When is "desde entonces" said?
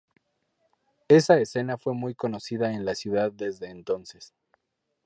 3.31-4.33